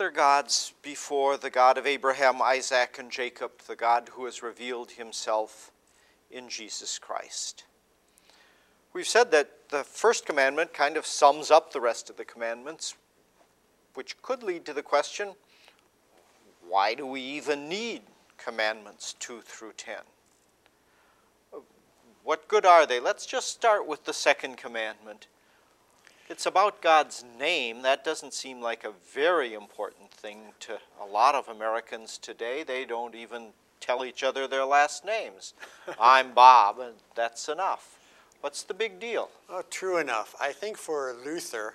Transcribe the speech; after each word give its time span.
other 0.00 0.10
gods 0.10 0.72
before 0.80 1.36
the 1.36 1.50
God 1.50 1.76
of 1.76 1.86
Abraham, 1.86 2.40
Isaac, 2.40 2.96
and 2.98 3.10
Jacob, 3.10 3.50
the 3.66 3.76
God 3.76 4.08
who 4.14 4.24
has 4.24 4.42
revealed 4.42 4.92
himself 4.92 5.72
in 6.30 6.48
Jesus 6.48 6.98
Christ. 6.98 7.64
We've 8.94 9.06
said 9.06 9.30
that 9.32 9.68
the 9.68 9.84
first 9.84 10.24
commandment 10.24 10.72
kind 10.72 10.96
of 10.96 11.04
sums 11.04 11.50
up 11.50 11.70
the 11.70 11.82
rest 11.82 12.08
of 12.08 12.16
the 12.16 12.24
commandments, 12.24 12.94
which 13.92 14.16
could 14.22 14.42
lead 14.42 14.64
to 14.64 14.72
the 14.72 14.82
question 14.82 15.34
why 16.66 16.94
do 16.94 17.04
we 17.04 17.20
even 17.20 17.68
need 17.68 18.00
commandments 18.38 19.14
2 19.18 19.42
through 19.42 19.74
10? 19.76 19.96
What 22.24 22.48
good 22.48 22.64
are 22.64 22.86
they? 22.86 23.00
Let's 23.00 23.26
just 23.26 23.48
start 23.48 23.86
with 23.86 24.06
the 24.06 24.14
second 24.14 24.56
commandment. 24.56 25.26
It's 26.30 26.46
about 26.46 26.80
God's 26.80 27.24
name. 27.40 27.82
That 27.82 28.04
doesn't 28.04 28.34
seem 28.34 28.60
like 28.60 28.84
a 28.84 28.92
very 29.12 29.52
important 29.52 30.12
thing 30.12 30.52
to 30.60 30.78
a 31.02 31.04
lot 31.04 31.34
of 31.34 31.48
Americans 31.48 32.18
today. 32.18 32.62
They 32.62 32.84
don't 32.84 33.16
even 33.16 33.48
tell 33.80 34.04
each 34.04 34.22
other 34.22 34.46
their 34.46 34.64
last 34.64 35.04
names. 35.04 35.54
I'm 36.00 36.32
Bob, 36.32 36.78
and 36.78 36.94
that's 37.16 37.48
enough. 37.48 37.98
What's 38.42 38.62
the 38.62 38.74
big 38.74 39.00
deal? 39.00 39.28
Oh, 39.48 39.64
true 39.70 39.98
enough. 39.98 40.36
I 40.40 40.52
think 40.52 40.76
for 40.76 41.16
Luther, 41.24 41.74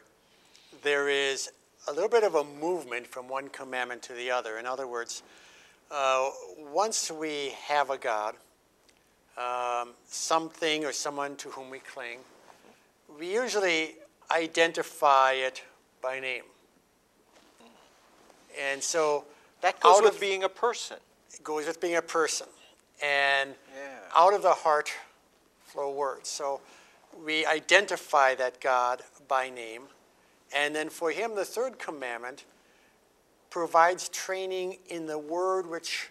there 0.83 1.09
is 1.09 1.51
a 1.89 1.91
little 1.91 2.07
bit 2.07 2.23
of 2.23 2.35
a 2.35 2.45
movement 2.45 3.07
from 3.07 3.27
one 3.27 3.49
commandment 3.49 4.03
to 4.03 4.13
the 4.13 4.31
other. 4.31 4.57
In 4.57 4.65
other 4.65 4.87
words, 4.87 5.21
uh, 5.91 6.29
once 6.71 7.11
we 7.11 7.51
have 7.65 7.89
a 7.89 7.97
God, 7.97 8.35
um, 9.37 9.95
something 10.07 10.85
or 10.85 10.93
someone 10.93 11.35
to 11.35 11.49
whom 11.49 11.69
we 11.69 11.79
cling, 11.79 12.19
we 13.19 13.33
usually 13.33 13.95
identify 14.31 15.33
it 15.33 15.63
by 16.01 16.19
name. 16.19 16.43
And 18.59 18.81
so 18.81 19.25
that 19.61 19.79
goes 19.79 20.01
with 20.01 20.15
of, 20.15 20.21
being 20.21 20.43
a 20.43 20.49
person. 20.49 20.97
It 21.33 21.43
goes 21.43 21.67
with 21.67 21.81
being 21.81 21.95
a 21.95 22.01
person. 22.01 22.47
And 23.03 23.55
yeah. 23.75 23.97
out 24.15 24.33
of 24.33 24.41
the 24.41 24.53
heart 24.53 24.93
flow 25.63 25.91
words. 25.91 26.29
So 26.29 26.61
we 27.23 27.45
identify 27.45 28.35
that 28.35 28.61
God 28.61 29.01
by 29.27 29.49
name. 29.49 29.83
And 30.55 30.75
then 30.75 30.89
for 30.89 31.11
him, 31.11 31.35
the 31.35 31.45
third 31.45 31.79
commandment 31.79 32.45
provides 33.49 34.09
training 34.09 34.77
in 34.89 35.05
the 35.05 35.17
word 35.17 35.67
which 35.67 36.09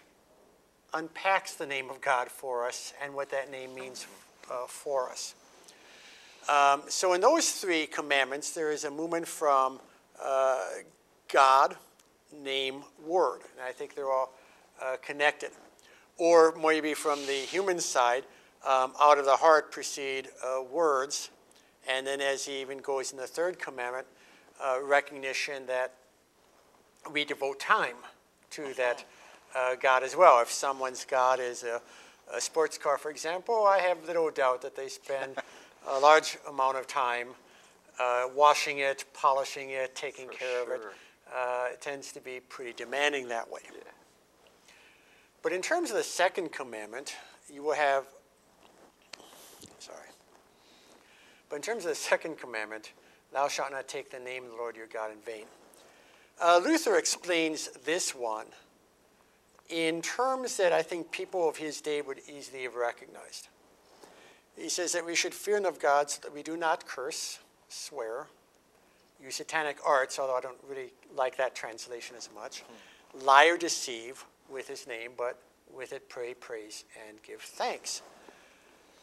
unpacks 0.93 1.53
the 1.53 1.65
name 1.65 1.89
of 1.89 2.01
God 2.01 2.29
for 2.29 2.67
us 2.67 2.93
and 3.03 3.13
what 3.13 3.29
that 3.31 3.51
name 3.51 3.75
means 3.75 4.07
uh, 4.49 4.65
for 4.67 5.09
us. 5.09 5.35
Um, 6.47 6.83
so, 6.87 7.13
in 7.13 7.21
those 7.21 7.51
three 7.51 7.87
commandments, 7.87 8.51
there 8.51 8.71
is 8.71 8.83
a 8.83 8.91
movement 8.91 9.27
from 9.27 9.79
uh, 10.23 10.59
God, 11.31 11.75
name, 12.31 12.83
word. 13.03 13.41
And 13.53 13.67
I 13.67 13.71
think 13.71 13.95
they're 13.95 14.11
all 14.11 14.33
uh, 14.81 14.97
connected. 15.01 15.51
Or 16.17 16.55
maybe 16.55 16.93
from 16.93 17.19
the 17.25 17.33
human 17.33 17.79
side, 17.79 18.23
um, 18.65 18.93
out 19.01 19.17
of 19.17 19.25
the 19.25 19.35
heart 19.35 19.71
proceed 19.71 20.29
uh, 20.43 20.61
words. 20.63 21.29
And 21.89 22.05
then, 22.05 22.21
as 22.21 22.45
he 22.45 22.61
even 22.61 22.77
goes 22.79 23.11
in 23.11 23.17
the 23.17 23.27
third 23.27 23.59
commandment, 23.59 24.07
uh, 24.63 24.79
recognition 24.83 25.65
that 25.67 25.93
we 27.11 27.25
devote 27.25 27.59
time 27.59 27.97
to 28.51 28.73
that 28.75 29.03
uh, 29.55 29.75
God 29.75 30.03
as 30.03 30.15
well. 30.15 30.41
If 30.41 30.51
someone's 30.51 31.05
God 31.05 31.39
is 31.39 31.63
a, 31.63 31.81
a, 32.33 32.41
sports 32.41 32.77
car, 32.77 32.97
for 32.97 33.11
example, 33.11 33.65
I 33.65 33.79
have 33.79 34.05
little 34.05 34.29
doubt 34.31 34.61
that 34.63 34.75
they 34.75 34.87
spend 34.87 35.35
a 35.87 35.99
large 35.99 36.37
amount 36.47 36.77
of 36.77 36.87
time 36.87 37.29
uh, 37.99 38.27
washing 38.35 38.79
it, 38.79 39.05
polishing 39.13 39.69
it, 39.71 39.95
taking 39.95 40.27
for 40.27 40.33
care 40.33 40.65
sure. 40.65 40.75
of 40.75 40.81
it. 40.81 40.87
Uh, 41.33 41.65
it 41.73 41.81
tends 41.81 42.11
to 42.11 42.21
be 42.21 42.39
pretty 42.49 42.73
demanding 42.73 43.27
that 43.29 43.49
way. 43.49 43.61
Yeah. 43.65 43.79
But 45.41 45.53
in 45.53 45.61
terms 45.61 45.91
of 45.91 45.97
the 45.97 46.03
second 46.03 46.51
commandment, 46.51 47.15
you 47.51 47.63
will 47.63 47.75
have, 47.75 48.05
sorry. 49.79 50.07
But 51.49 51.57
in 51.57 51.61
terms 51.61 51.83
of 51.83 51.89
the 51.89 51.95
second 51.95 52.37
commandment, 52.39 52.93
thou 53.31 53.47
shalt 53.47 53.71
not 53.71 53.87
take 53.87 54.09
the 54.09 54.19
name 54.19 54.45
of 54.45 54.51
the 54.51 54.57
Lord 54.57 54.75
your 54.75 54.87
God 54.87 55.11
in 55.11 55.19
vain. 55.19 55.45
Uh, 56.41 56.59
Luther 56.63 56.97
explains 56.97 57.69
this 57.85 58.13
one 58.13 58.47
in 59.69 60.01
terms 60.01 60.57
that 60.57 60.73
I 60.73 60.81
think 60.81 61.11
people 61.11 61.47
of 61.47 61.57
his 61.57 61.81
day 61.81 62.01
would 62.01 62.21
easily 62.27 62.63
have 62.63 62.75
recognized. 62.75 63.47
He 64.57 64.69
says 64.69 64.93
that 64.93 65.05
we 65.05 65.15
should 65.15 65.33
fear 65.33 65.57
of 65.65 65.79
God 65.79 66.09
so 66.09 66.21
that 66.23 66.33
we 66.33 66.43
do 66.43 66.55
not 66.55 66.85
curse, 66.85 67.39
swear, 67.67 68.27
use 69.21 69.35
satanic 69.35 69.77
arts, 69.85 70.19
although 70.19 70.35
I 70.35 70.41
don't 70.41 70.57
really 70.67 70.93
like 71.15 71.37
that 71.37 71.55
translation 71.55 72.15
as 72.15 72.29
much, 72.33 72.63
mm. 72.63 73.25
lie 73.25 73.47
or 73.47 73.57
deceive 73.57 74.23
with 74.49 74.67
his 74.67 74.87
name, 74.87 75.11
but 75.17 75.39
with 75.73 75.93
it 75.93 76.07
pray, 76.09 76.33
praise, 76.33 76.85
and 77.07 77.21
give 77.23 77.41
thanks. 77.41 78.01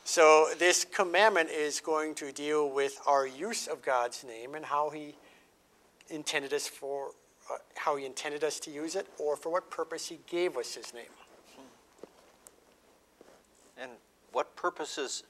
So 0.04 0.48
this 0.58 0.84
commandment 0.84 1.50
is 1.50 1.80
going 1.80 2.14
to 2.16 2.32
deal 2.32 2.70
with 2.70 2.98
our 3.06 3.26
use 3.26 3.66
of 3.68 3.82
God's 3.82 4.24
name 4.24 4.54
and 4.54 4.64
how 4.64 4.90
he 4.90 5.14
intended 6.10 6.52
us 6.52 6.66
for 6.66 7.10
uh, 7.50 7.56
how 7.74 7.96
he 7.96 8.06
intended 8.06 8.44
us 8.44 8.58
to 8.60 8.70
use 8.70 8.94
it 8.96 9.06
or 9.18 9.36
for 9.36 9.50
what 9.50 9.70
purpose 9.70 10.08
he 10.08 10.18
gave 10.26 10.56
us 10.56 10.74
his 10.74 10.92
name. 10.94 11.04
And 13.76 13.90
what 14.32 14.54
purposes 14.56 15.24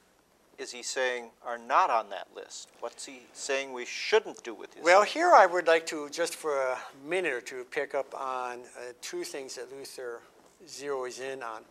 is 0.63 0.73
he 0.73 0.83
saying 0.83 1.31
are 1.45 1.59
not 1.59 1.91
on 1.91 2.09
that 2.11 2.29
list? 2.35 2.71
What's 2.81 3.05
he 3.05 3.23
saying 3.33 3.73
we 3.73 3.85
shouldn't 3.85 4.43
do 4.45 4.55
with 4.55 4.73
his 4.73 4.85
Well, 4.85 5.03
here 5.03 5.33
I 5.33 5.45
would 5.45 5.67
like 5.67 5.85
to, 5.87 6.09
just 6.09 6.37
for 6.37 6.57
a 6.57 6.79
minute 7.07 7.33
or 7.33 7.41
two, 7.41 7.67
pick 7.71 7.95
up 7.95 8.15
on 8.15 8.61
uh, 8.61 8.93
two 9.03 9.25
things 9.25 9.57
that 9.57 9.71
Luther 9.71 10.21
zeroes 10.67 11.21
in 11.21 11.43
on. 11.43 11.63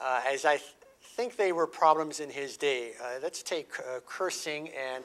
Uh, 0.00 0.20
as 0.28 0.44
I 0.44 0.58
th- 0.58 0.74
think 1.16 1.36
they 1.36 1.52
were 1.52 1.66
problems 1.66 2.20
in 2.20 2.28
his 2.28 2.58
day. 2.58 2.92
Uh, 3.02 3.18
let's 3.22 3.42
take 3.42 3.70
uh, 3.80 4.00
cursing 4.06 4.68
and 4.68 5.02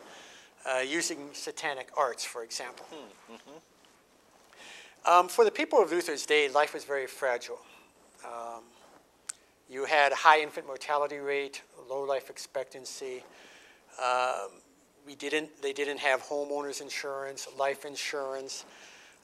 uh, 0.65 0.79
using 0.79 1.29
satanic 1.31 1.87
arts, 1.95 2.25
for 2.25 2.43
example. 2.43 2.85
Hmm, 2.89 3.33
mm-hmm. 3.33 5.09
Um, 5.09 5.27
for 5.29 5.45
the 5.45 5.51
people 5.51 5.81
of 5.81 5.89
Luther's 5.91 6.25
day, 6.25 6.49
life 6.49 6.73
was 6.73 6.83
very 6.83 7.07
fragile. 7.07 7.59
Um, 8.25 8.63
you 9.71 9.85
had 9.85 10.11
high 10.11 10.41
infant 10.41 10.67
mortality 10.67 11.17
rate, 11.17 11.61
low 11.89 12.01
life 12.03 12.29
expectancy. 12.29 13.23
Um, 14.03 14.49
we 15.07 15.15
didn't, 15.15 15.61
they 15.61 15.71
didn't 15.71 15.99
have 15.99 16.21
homeowners 16.21 16.81
insurance, 16.81 17.47
life 17.57 17.85
insurance. 17.85 18.65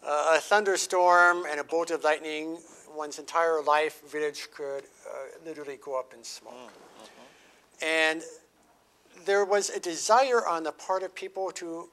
Uh, 0.05 0.35
a 0.37 0.39
thunderstorm 0.39 1.45
and 1.49 1.59
a 1.59 1.63
bolt 1.63 1.91
of 1.91 2.03
lightning, 2.03 2.57
one's 2.95 3.19
entire 3.19 3.61
life 3.61 4.01
village 4.09 4.47
could 4.53 4.83
uh, 4.83 5.45
literally 5.45 5.77
go 5.83 5.99
up 5.99 6.13
in 6.15 6.23
smoke. 6.23 6.53
Mm-hmm. 6.53 7.85
And 7.85 8.23
there 9.25 9.43
was 9.43 9.69
a 9.69 9.79
desire 9.79 10.47
on 10.47 10.63
the 10.63 10.71
part 10.71 11.03
of 11.03 11.13
people 11.13 11.51
to, 11.51 11.89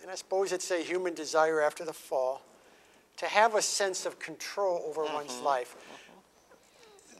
and 0.00 0.10
I 0.10 0.14
suppose 0.14 0.52
it's 0.52 0.70
a 0.70 0.82
human 0.82 1.12
desire 1.12 1.60
after 1.60 1.84
the 1.84 1.92
fall, 1.92 2.42
to 3.18 3.26
have 3.26 3.54
a 3.54 3.62
sense 3.62 4.06
of 4.06 4.18
control 4.18 4.82
over 4.86 5.02
mm-hmm. 5.02 5.14
one's 5.14 5.38
life. 5.40 5.76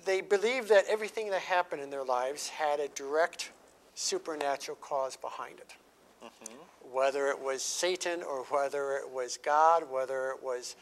They 0.05 0.21
believed 0.21 0.69
that 0.69 0.85
everything 0.89 1.31
that 1.31 1.43
happened 1.43 1.83
in 1.83 1.91
their 1.91 2.05
lives 2.05 2.49
had 2.49 2.81
a 2.81 2.89
direct 2.89 3.53
supernatural 3.95 4.77
cause 4.81 5.17
behind 5.17 5.59
it. 5.59 5.75
Mm-hmm. 6.25 6.93
Whether 6.93 7.29
it 7.29 7.41
was 7.41 7.63
Satan 7.63 8.23
or 8.23 8.45
whether 8.45 8.97
it 8.97 9.09
was 9.09 9.37
God, 9.37 9.91
whether 9.91 10.31
it 10.31 10.43
was 10.43 10.77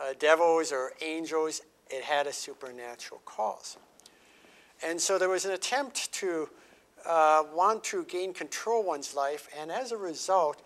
uh, 0.00 0.14
devils 0.18 0.72
or 0.72 0.92
angels, 1.00 1.62
it 1.90 2.02
had 2.02 2.26
a 2.26 2.32
supernatural 2.32 3.20
cause. 3.24 3.76
And 4.82 5.00
so 5.00 5.18
there 5.18 5.28
was 5.28 5.44
an 5.44 5.52
attempt 5.52 6.12
to 6.14 6.48
uh, 7.06 7.44
want 7.54 7.84
to 7.84 8.04
gain 8.04 8.32
control 8.32 8.82
one's 8.82 9.14
life, 9.14 9.48
and 9.58 9.70
as 9.70 9.92
a 9.92 9.96
result, 9.96 10.62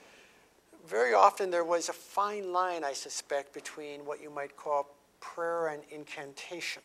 very 0.87 1.13
often 1.13 1.51
there 1.51 1.65
was 1.65 1.89
a 1.89 1.93
fine 1.93 2.53
line, 2.53 2.85
I 2.85 2.93
suspect, 2.93 3.53
between 3.53 4.07
what 4.07 4.23
you 4.23 4.31
might 4.31 4.57
call 4.57 4.95
prayer 5.21 5.69
and 5.69 5.83
incantation. 5.91 6.83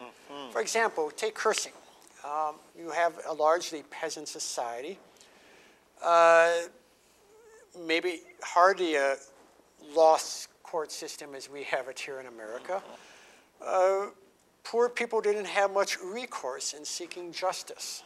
Mm-hmm. 0.00 0.52
For 0.52 0.60
example, 0.60 1.10
take 1.10 1.34
cursing. 1.34 1.72
Um, 2.24 2.56
you 2.78 2.90
have 2.90 3.14
a 3.28 3.32
largely 3.32 3.84
peasant 3.90 4.28
society. 4.28 4.98
Uh, 6.04 6.52
maybe 7.86 8.20
hardly 8.42 8.96
a 8.96 9.16
lost 9.94 10.48
court 10.62 10.90
system 10.90 11.34
as 11.34 11.48
we 11.50 11.62
have 11.64 11.88
it 11.88 11.98
here 11.98 12.20
in 12.20 12.26
America. 12.26 12.82
Uh, 13.64 14.06
poor 14.64 14.88
people 14.88 15.20
didn't 15.20 15.46
have 15.46 15.72
much 15.72 15.98
recourse 16.00 16.72
in 16.72 16.84
seeking 16.84 17.32
justice 17.32 18.02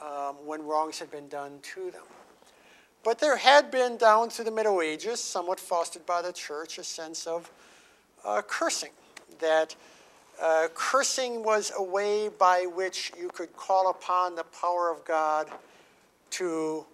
um, 0.00 0.36
when 0.46 0.64
wrongs 0.64 0.98
had 0.98 1.10
been 1.10 1.28
done 1.28 1.58
to 1.62 1.90
them. 1.90 2.04
But 3.04 3.18
there 3.18 3.36
had 3.36 3.70
been, 3.70 3.96
down 3.96 4.30
through 4.30 4.46
the 4.46 4.50
Middle 4.50 4.82
Ages, 4.82 5.20
somewhat 5.20 5.60
fostered 5.60 6.04
by 6.04 6.22
the 6.22 6.32
church, 6.32 6.78
a 6.78 6.84
sense 6.84 7.26
of 7.26 7.50
uh, 8.24 8.42
cursing. 8.46 8.90
That 9.40 9.74
uh, 10.42 10.68
cursing 10.74 11.42
was 11.42 11.72
a 11.76 11.82
way 11.82 12.28
by 12.28 12.66
which 12.66 13.12
you 13.18 13.28
could 13.28 13.54
call 13.56 13.90
upon 13.90 14.34
the 14.34 14.44
power 14.44 14.90
of 14.90 15.04
God 15.04 15.48
to 16.30 16.86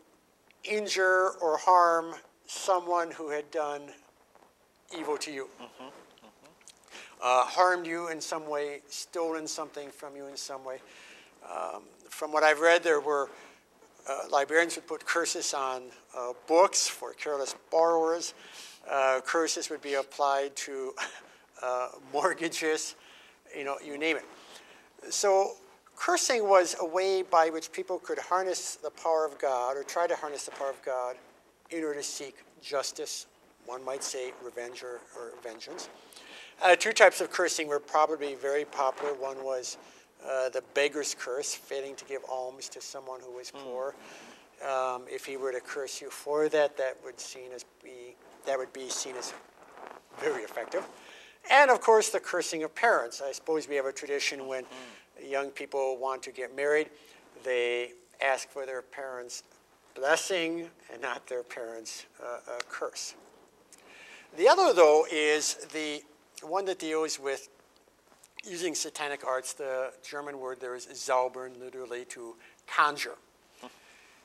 injure 0.65 1.31
or 1.41 1.59
harm 1.59 2.15
someone 2.47 3.11
who 3.11 3.31
had 3.31 3.51
done 3.51 3.83
evil 4.97 5.17
to 5.19 5.33
you. 5.33 5.49
Mm-hmm. 5.61 5.89
uh, 7.23 7.45
harmed 7.45 7.87
you 7.87 8.09
in 8.09 8.21
some 8.21 8.49
way, 8.49 8.81
stolen 8.89 9.47
something 9.47 9.91
from 9.91 10.17
you 10.17 10.27
in 10.27 10.37
some 10.37 10.65
way. 10.65 10.79
Um, 11.45 11.83
from 12.09 12.33
what 12.33 12.43
I've 12.43 12.61
read, 12.61 12.83
there 12.83 13.01
were 13.01 13.29
uh, 14.09 14.21
librarians 14.31 14.77
would 14.77 14.87
put 14.87 15.05
curses 15.05 15.55
on 15.55 15.83
uh, 16.17 16.33
books 16.47 16.87
for 16.87 17.13
careless 17.15 17.55
borrowers. 17.71 18.35
Uh, 18.91 19.21
curses 19.25 19.71
would 19.71 19.81
be 19.81 19.95
applied 19.95 20.55
to 20.57 20.95
uh, 21.63 21.89
mortgages, 22.13 22.95
you 23.57 23.65
know, 23.65 23.77
you 23.85 23.99
name 23.99 24.17
it. 24.17 24.25
So 25.13 25.53
cursing 25.97 26.49
was 26.49 26.77
a 26.81 26.87
way 26.87 27.23
by 27.23 27.51
which 27.51 27.73
people 27.73 27.99
could 27.99 28.19
harness 28.19 28.77
the 28.77 28.91
power 28.91 29.25
of 29.27 29.39
God 29.39 29.77
or 29.77 29.83
try 29.83 30.07
to 30.07 30.17
harness 30.17 30.45
the 30.45 30.51
power 30.53 30.71
of 30.71 30.83
God 30.83 31.17
in 31.71 31.83
order 31.83 31.97
to 31.97 32.03
seek 32.03 32.37
justice, 32.63 33.27
one 33.67 33.85
might 33.85 34.03
say 34.03 34.33
revenge 34.43 34.83
or, 34.83 35.01
or 35.17 35.33
vengeance. 35.43 35.89
Uh, 36.63 36.77
two 36.77 36.93
types 36.93 37.21
of 37.21 37.31
cursing 37.31 37.69
were 37.69 37.81
probably 37.81 38.35
very 38.35 38.65
popular. 38.65 39.13
One 39.15 39.43
was 39.45 39.77
uh, 40.27 40.49
the 40.49 40.63
beggar's 40.73 41.15
curse, 41.19 41.55
failing 41.55 41.97
to 41.97 42.05
give 42.05 42.23
alms 42.31 42.69
to 42.71 42.81
someone 42.81 43.21
who 43.21 43.37
was 43.37 43.51
poor. 43.51 43.95
Um, 44.63 45.03
if 45.11 45.27
he 45.27 45.37
were 45.37 45.53
to 45.53 45.61
curse 45.61 46.01
you 46.01 46.11
for 46.11 46.49
that, 46.49 46.77
that 46.77 46.97
would 47.05 47.19
seen 47.19 47.53
as 47.55 47.65
be 47.83 48.17
that 48.47 48.59
would 48.59 48.73
be 48.73 48.89
seen 48.89 49.17
as 49.17 49.33
very 50.19 50.43
effective. 50.43 50.87
And 51.51 51.71
of 51.71 51.81
course, 51.81 52.11
the 52.11 52.21
cursing 52.21 52.63
of 52.63 52.75
parents. 52.75 53.23
I 53.25 53.33
suppose 53.33 53.69
we 53.69 53.77
have 53.77 53.87
a 53.87 53.93
tradition 53.93 54.47
when 54.47 54.65
mm. 54.65 55.31
young 55.31 55.51
people 55.51 55.99
want 55.99 56.23
to 56.25 56.33
get 56.33 56.55
married, 56.57 56.91
they 57.45 57.93
ask 58.23 58.49
for 58.49 58.67
their 58.67 58.83
parents' 58.83 59.43
blessing 59.95 60.69
and 60.93 61.03
not 61.03 61.27
their 61.27 61.43
parents' 61.43 62.07
uh, 62.23 62.27
uh, 62.27 62.59
curse. 62.69 63.15
The 64.37 64.49
other, 64.49 64.73
though, 64.73 65.07
is 65.13 65.55
the 65.73 66.03
one 66.43 66.65
that 66.65 66.79
deals 66.79 67.21
with 67.21 67.49
using 68.45 68.75
satanic 68.75 69.27
arts. 69.27 69.53
The 69.53 69.93
German 70.03 70.41
word 70.41 70.61
there 70.61 70.75
is 70.75 70.87
zaubern, 70.87 71.59
literally 71.61 72.05
to 72.07 72.35
conjure. 72.67 73.17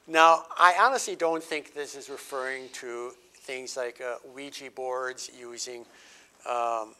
Now, 0.07 0.45
I 0.57 0.75
honestly 0.79 1.15
don't 1.15 1.43
think 1.43 1.75
this 1.75 1.95
is 1.95 2.09
referring 2.09 2.69
to 2.73 3.11
things 3.35 3.77
like 3.77 4.01
uh, 4.01 4.15
Ouija 4.33 4.71
boards 4.71 5.29
using 5.39 5.85
um, 6.49 6.95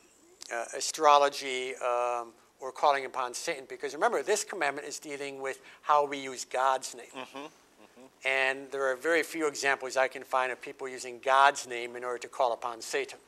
astrology 0.80 1.76
um, 1.76 2.30
or 2.60 2.72
calling 2.72 3.06
upon 3.06 3.34
Satan, 3.34 3.66
because 3.70 3.94
remember, 3.94 4.24
this 4.24 4.44
commandment 4.44 4.88
is 4.88 4.98
dealing 4.98 5.42
with 5.42 5.62
how 5.82 6.06
we 6.06 6.18
use 6.18 6.46
God's 6.46 6.96
name. 6.96 7.14
Mm-hmm. 7.16 7.38
Mm-hmm. 7.38 8.28
And 8.28 8.72
there 8.72 8.86
are 8.92 8.96
very 8.96 9.24
few 9.24 9.48
examples 9.48 9.96
I 9.96 10.08
can 10.08 10.24
find 10.24 10.52
of 10.52 10.62
people 10.62 10.88
using 10.90 11.20
God's 11.24 11.68
name 11.68 11.96
in 11.96 12.04
order 12.04 12.18
to 12.20 12.28
call 12.28 12.54
upon 12.54 12.82
Satan. 12.82 13.20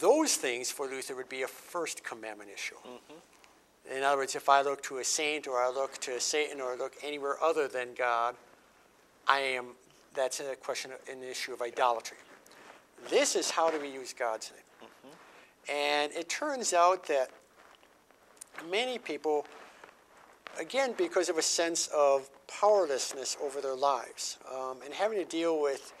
Those 0.00 0.36
things 0.36 0.70
for 0.70 0.86
Luther 0.86 1.14
would 1.16 1.28
be 1.28 1.42
a 1.42 1.48
first 1.48 2.04
commandment 2.04 2.48
issue. 2.54 2.76
Mm-hmm. 2.76 3.96
In 3.96 4.02
other 4.02 4.18
words, 4.18 4.34
if 4.34 4.48
I 4.48 4.62
look 4.62 4.82
to 4.84 4.98
a 4.98 5.04
saint 5.04 5.46
or 5.48 5.58
I 5.58 5.68
look 5.68 5.98
to 5.98 6.20
Satan 6.20 6.60
or 6.60 6.72
I 6.72 6.76
look 6.76 6.94
anywhere 7.02 7.36
other 7.42 7.66
than 7.68 7.88
God, 7.98 8.34
I 9.26 9.40
am, 9.40 9.66
that's 10.14 10.40
a 10.40 10.56
question, 10.56 10.92
an 11.10 11.22
issue 11.22 11.52
of 11.52 11.60
idolatry. 11.60 12.16
This 13.10 13.36
is 13.36 13.50
how 13.50 13.70
do 13.70 13.80
we 13.80 13.90
use 13.90 14.12
God's 14.12 14.52
name. 14.52 14.69
And 15.68 16.12
it 16.12 16.28
turns 16.28 16.72
out 16.72 17.06
that 17.06 17.30
many 18.70 18.98
people, 18.98 19.46
again, 20.58 20.94
because 20.96 21.28
of 21.28 21.38
a 21.38 21.42
sense 21.42 21.88
of 21.88 22.28
powerlessness 22.48 23.36
over 23.42 23.60
their 23.60 23.76
lives 23.76 24.38
um, 24.52 24.78
and 24.84 24.92
having 24.92 25.18
to 25.18 25.24
deal 25.24 25.60
with 25.60 25.92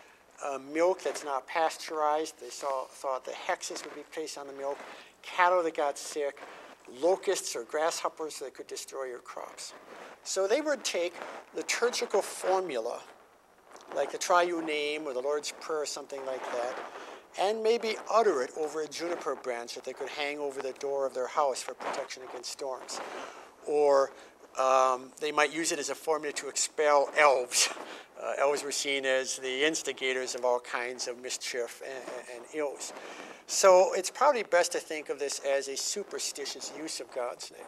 uh, 0.44 0.58
milk 0.72 1.02
that's 1.02 1.24
not 1.24 1.46
pasteurized, 1.46 2.40
they 2.40 2.50
saw, 2.50 2.84
thought 2.86 3.24
the 3.24 3.32
hexes 3.32 3.84
would 3.84 3.94
be 3.94 4.04
placed 4.12 4.38
on 4.38 4.46
the 4.46 4.52
milk, 4.52 4.78
cattle 5.22 5.62
that 5.62 5.76
got 5.76 5.98
sick, 5.98 6.40
locusts 7.00 7.54
or 7.54 7.64
grasshoppers 7.64 8.38
that 8.38 8.54
could 8.54 8.66
destroy 8.66 9.04
your 9.04 9.18
crops. 9.18 9.74
So 10.24 10.46
they 10.46 10.60
would 10.60 10.84
take 10.84 11.14
liturgical 11.54 12.22
formula, 12.22 13.00
like 13.94 14.12
the 14.12 14.18
triune 14.18 14.66
name 14.66 15.02
or 15.06 15.14
the 15.14 15.20
Lord's 15.20 15.52
Prayer 15.60 15.82
or 15.82 15.86
something 15.86 16.24
like 16.26 16.42
that, 16.52 16.74
and 17.38 17.62
maybe 17.62 17.96
utter 18.12 18.42
it 18.42 18.50
over 18.58 18.82
a 18.82 18.88
juniper 18.88 19.34
branch 19.36 19.74
that 19.74 19.84
they 19.84 19.92
could 19.92 20.08
hang 20.08 20.38
over 20.38 20.60
the 20.62 20.72
door 20.72 21.06
of 21.06 21.14
their 21.14 21.28
house 21.28 21.62
for 21.62 21.74
protection 21.74 22.22
against 22.28 22.50
storms. 22.50 23.00
Or 23.66 24.10
um, 24.58 25.12
they 25.20 25.32
might 25.32 25.52
use 25.52 25.72
it 25.72 25.78
as 25.78 25.90
a 25.90 25.94
formula 25.94 26.32
to 26.34 26.48
expel 26.48 27.10
elves. 27.16 27.68
Uh, 28.22 28.32
elves 28.38 28.62
were 28.62 28.72
seen 28.72 29.06
as 29.06 29.38
the 29.38 29.64
instigators 29.64 30.34
of 30.34 30.44
all 30.44 30.60
kinds 30.60 31.08
of 31.08 31.22
mischief 31.22 31.80
and, 31.86 32.36
and 32.36 32.44
ills. 32.54 32.92
So 33.46 33.94
it's 33.94 34.10
probably 34.10 34.42
best 34.42 34.72
to 34.72 34.78
think 34.78 35.08
of 35.08 35.18
this 35.18 35.40
as 35.40 35.68
a 35.68 35.76
superstitious 35.76 36.72
use 36.76 37.00
of 37.00 37.12
God's 37.14 37.50
name. 37.50 37.66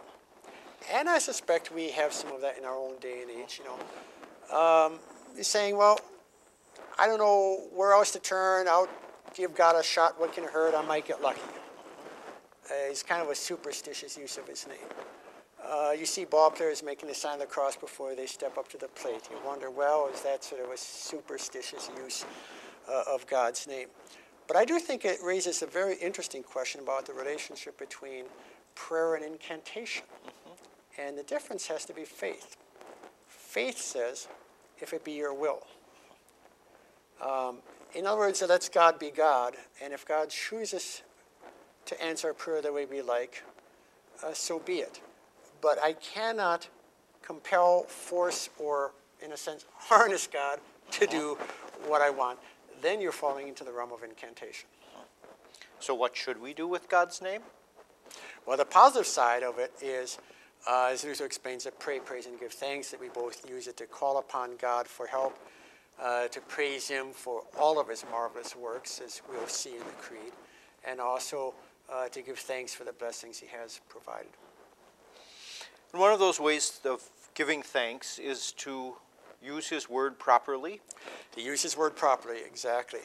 And 0.93 1.09
I 1.09 1.19
suspect 1.19 1.73
we 1.73 1.91
have 1.93 2.13
some 2.13 2.33
of 2.33 2.41
that 2.41 2.59
in 2.59 2.65
our 2.65 2.77
own 2.77 2.99
day 3.01 3.23
and 3.23 3.31
age, 3.31 3.61
you 3.61 3.65
know. 3.65 4.57
Um, 4.57 4.99
saying, 5.41 5.77
well, 5.77 5.99
I 6.99 7.07
don't 7.07 7.19
know 7.19 7.69
where 7.75 7.93
else 7.93 8.11
to 8.13 8.19
turn. 8.19 8.69
I'll 8.69 8.89
give 9.35 9.55
God 9.55 9.77
a 9.77 9.83
shot, 9.83 10.19
what 10.21 10.33
can 10.33 10.45
it 10.45 10.51
hurt? 10.51 10.75
I 10.75 10.83
might 10.83 11.07
get 11.07 11.23
lucky. 11.23 11.41
Uh, 12.71 12.75
it's 12.91 13.03
kind 13.03 13.23
of 13.23 13.29
a 13.29 13.35
superstitious 13.35 14.17
use 14.17 14.39
of 14.39 14.47
his 14.47 14.67
name. 14.67 14.77
Uh, 15.65 15.93
you 15.93 16.07
see 16.07 16.25
ball 16.25 16.51
players 16.51 16.83
making 16.83 17.09
the 17.09 17.15
sign 17.15 17.35
of 17.35 17.41
the 17.41 17.47
cross 17.47 17.77
before 17.77 18.15
they 18.15 18.27
step 18.27 18.59
up 18.59 18.69
to 18.69 18.79
the 18.79 18.89
plate. 18.89 19.29
You 19.31 19.37
wonder, 19.45 19.71
well, 19.71 20.09
is 20.13 20.23
that 20.23 20.43
sort 20.43 20.63
of 20.63 20.71
a 20.71 20.77
superstitious 20.77 21.91
use 21.97 22.25
uh, 22.89 23.05
of 23.09 23.27
God's 23.27 23.67
name? 23.67 23.89
But 24.49 24.57
I 24.57 24.65
do 24.65 24.79
think 24.79 25.05
it 25.05 25.19
raises 25.23 25.63
a 25.63 25.67
very 25.67 25.97
interesting 25.97 26.43
question 26.43 26.81
about 26.81 27.07
the 27.07 27.13
relationship 27.13 27.79
between 27.79 28.25
prayer 28.75 29.15
and 29.15 29.25
incantation. 29.25 30.05
Mm-hmm. 30.27 31.01
And 31.01 31.17
the 31.17 31.23
difference 31.23 31.67
has 31.69 31.85
to 31.87 31.95
be 31.95 32.05
faith. 32.05 32.57
Faith 33.29 33.79
says, 33.79 34.29
if 34.81 34.93
it 34.93 35.05
be 35.05 35.13
your 35.13 35.33
will. 35.33 35.63
Um, 37.21 37.59
in 37.95 38.07
other 38.07 38.19
words, 38.19 38.43
let's 38.49 38.69
God 38.69 38.99
be 38.99 39.11
God, 39.11 39.55
and 39.83 39.93
if 39.93 40.07
God 40.07 40.31
chooses 40.31 41.03
to 41.87 42.03
answer 42.03 42.29
our 42.29 42.35
prayer 42.35 42.63
the 42.63 42.73
way 42.73 42.87
we 42.87 43.03
like, 43.03 43.43
uh, 44.25 44.33
so 44.33 44.59
be 44.59 44.75
it. 44.75 45.01
But 45.61 45.79
I 45.83 45.93
cannot 45.95 46.69
compel, 47.23 47.83
force, 47.85 48.49
or, 48.59 48.93
in 49.23 49.33
a 49.33 49.37
sense, 49.37 49.67
harness 49.77 50.27
God 50.27 50.59
to 50.93 51.07
do 51.07 51.39
what 51.87 52.03
I 52.03 52.11
want. 52.11 52.39
Then 52.81 53.01
you're 53.01 53.13
falling 53.13 53.49
into 53.49 53.65
the 53.65 53.73
realm 53.73 53.93
of 53.93 54.03
incantation. 54.03 54.69
So, 55.79 55.95
what 55.95 56.17
should 56.17 56.41
we 56.41 56.55
do 56.55 56.67
with 56.67 56.89
God's 56.89 57.21
name? 57.21 57.43
Well, 58.47 58.57
the 58.57 58.65
positive 58.65 59.07
side 59.07 59.43
of 59.43 59.59
it 59.59 59.73
is, 59.81 60.19
uh, 60.69 60.91
as 60.93 61.05
Luther 61.05 61.25
explains, 61.25 61.65
that 61.65 61.79
pray, 61.79 62.01
praise, 62.01 62.27
and 62.27 62.39
give 62.39 62.53
thanks, 62.53 62.91
that 62.91 63.01
we 63.01 63.09
both 63.09 63.49
use 63.49 63.67
it 63.67 63.77
to 63.79 63.87
call 63.87 64.19
upon 64.19 64.57
God 64.57 64.87
for 64.87 65.07
help 65.07 65.39
uh, 66.03 66.27
to 66.29 66.41
praise 66.41 66.89
him 66.89 67.13
for 67.13 67.43
all 67.59 67.79
of 67.79 67.89
his 67.89 68.05
marvelous 68.11 68.57
works, 68.57 69.01
as 69.05 69.23
we'll 69.31 69.47
see 69.47 69.73
in 69.73 69.79
the 69.79 69.93
Creed, 70.01 70.33
and 70.85 71.01
also 71.01 71.55
uh, 71.91 72.09
to 72.09 72.23
give 72.23 72.39
thanks 72.39 72.75
for 72.75 72.85
the 72.85 72.93
blessings 72.93 73.39
he 73.39 73.47
has 73.47 73.81
provided. 73.89 74.33
And 75.93 76.01
one 76.01 76.13
of 76.13 76.19
those 76.19 76.41
ways 76.41 76.81
of 76.85 77.09
giving 77.35 77.63
thanks 77.63 78.19
is 78.19 78.53
to 78.53 78.95
use 79.43 79.69
his 79.69 79.89
word 79.89 80.19
properly. 80.19 80.81
To 81.37 81.43
use 81.43 81.63
his 81.63 81.77
word 81.77 81.95
properly, 81.95 82.39
exactly. 82.47 83.01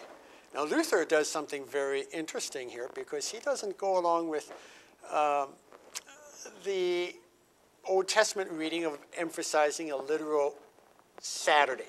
Now, 0.55 0.63
Luther 0.63 1.05
does 1.05 1.29
something 1.29 1.65
very 1.65 2.05
interesting 2.11 2.69
here 2.69 2.89
because 2.95 3.29
he 3.29 3.39
doesn't 3.39 3.77
go 3.77 3.99
along 3.99 4.29
with 4.29 4.51
um, 5.13 5.49
the 6.63 7.13
Old 7.87 8.07
Testament 8.07 8.49
reading 8.51 8.85
of 8.85 8.97
emphasizing 9.15 9.91
a 9.91 9.97
literal 9.97 10.55
Saturday 11.19 11.85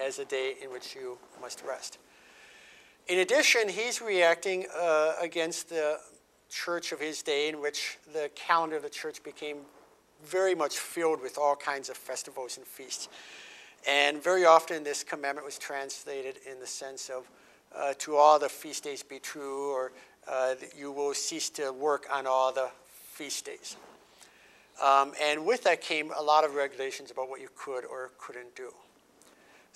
as 0.00 0.18
a 0.18 0.24
day 0.24 0.54
in 0.62 0.70
which 0.70 0.94
you 0.94 1.18
must 1.40 1.62
rest. 1.66 1.98
In 3.08 3.18
addition, 3.18 3.68
he's 3.68 4.02
reacting 4.02 4.66
uh, 4.76 5.14
against 5.20 5.68
the 5.68 6.00
church 6.50 6.92
of 6.92 7.00
his 7.00 7.22
day, 7.22 7.48
in 7.48 7.60
which 7.60 7.98
the 8.12 8.30
calendar 8.34 8.76
of 8.76 8.82
the 8.82 8.90
church 8.90 9.22
became 9.22 9.58
very 10.24 10.54
much 10.54 10.78
filled 10.78 11.22
with 11.22 11.38
all 11.38 11.54
kinds 11.54 11.88
of 11.88 11.96
festivals 11.96 12.56
and 12.56 12.66
feasts. 12.66 13.08
And 13.86 14.22
very 14.22 14.44
often, 14.44 14.82
this 14.82 15.04
commandment 15.04 15.44
was 15.44 15.58
translated 15.58 16.38
in 16.50 16.58
the 16.58 16.66
sense 16.66 17.08
of 17.08 17.28
uh, 17.76 17.94
to 17.98 18.16
all 18.16 18.38
the 18.38 18.48
feast 18.48 18.84
days 18.84 19.02
be 19.02 19.18
true, 19.18 19.70
or 19.70 19.92
uh, 20.26 20.54
you 20.76 20.90
will 20.90 21.14
cease 21.14 21.50
to 21.50 21.72
work 21.72 22.06
on 22.12 22.26
all 22.26 22.52
the 22.52 22.70
feast 23.12 23.44
days. 23.46 23.76
Um, 24.82 25.12
and 25.22 25.46
with 25.46 25.62
that 25.64 25.80
came 25.80 26.10
a 26.16 26.22
lot 26.22 26.44
of 26.44 26.54
regulations 26.54 27.10
about 27.10 27.30
what 27.30 27.40
you 27.40 27.48
could 27.56 27.84
or 27.84 28.10
couldn't 28.18 28.54
do. 28.56 28.72